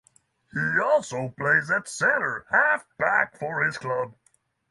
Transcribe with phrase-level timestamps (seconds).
[0.51, 4.15] He also plays at centre half back for his club.